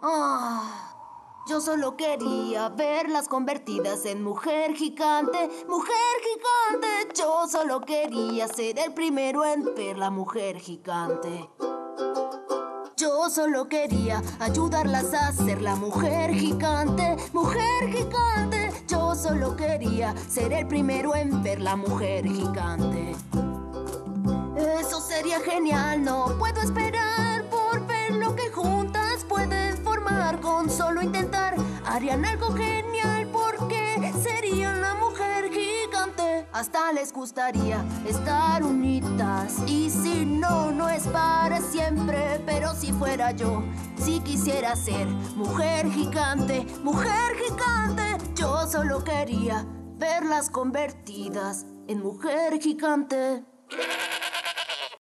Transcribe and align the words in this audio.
Ah, 0.00 0.94
yo 1.48 1.60
solo 1.60 1.96
quería 1.96 2.68
verlas 2.68 3.26
convertidas 3.26 4.04
en 4.04 4.22
mujer 4.22 4.74
gigante, 4.74 5.50
mujer 5.68 5.96
gigante. 6.22 7.12
Yo 7.16 7.48
solo 7.48 7.80
quería 7.80 8.46
ser 8.46 8.78
el 8.78 8.94
primero 8.94 9.44
en 9.44 9.74
ver 9.74 9.98
la 9.98 10.10
mujer 10.10 10.58
gigante. 10.60 11.50
Yo 12.96 13.28
solo 13.28 13.68
quería 13.68 14.22
ayudarlas 14.38 15.12
a 15.14 15.32
ser 15.32 15.62
la 15.62 15.74
mujer 15.74 16.32
gigante, 16.32 17.16
mujer 17.32 17.90
gigante. 17.90 18.70
Yo 18.86 19.16
solo 19.16 19.56
quería 19.56 20.14
ser 20.28 20.52
el 20.52 20.68
primero 20.68 21.16
en 21.16 21.42
ver 21.42 21.60
la 21.60 21.74
mujer 21.74 22.24
gigante. 22.24 23.16
Eso 24.80 25.00
sería 25.00 25.40
genial, 25.40 26.04
no 26.04 26.36
puedo 26.38 26.60
esperar 26.60 27.27
solo 30.78 31.02
intentar 31.02 31.56
harían 31.84 32.24
algo 32.24 32.52
genial 32.52 33.28
porque 33.32 34.12
serían 34.22 34.80
la 34.80 34.94
mujer 34.94 35.50
gigante. 35.50 36.46
Hasta 36.52 36.92
les 36.92 37.12
gustaría 37.12 37.84
estar 38.06 38.62
unidas 38.62 39.56
y 39.66 39.90
si 39.90 40.24
no, 40.24 40.70
no 40.70 40.88
es 40.88 41.02
para 41.08 41.60
siempre. 41.60 42.40
Pero 42.46 42.74
si 42.74 42.92
fuera 42.92 43.32
yo, 43.32 43.64
si 43.96 44.20
quisiera 44.20 44.76
ser 44.76 45.08
mujer 45.34 45.90
gigante, 45.90 46.64
mujer 46.84 47.34
gigante, 47.44 48.16
yo 48.36 48.64
solo 48.68 49.02
quería 49.02 49.66
verlas 49.96 50.48
convertidas 50.48 51.66
en 51.88 51.98
mujer 52.00 52.60
gigante. 52.60 53.44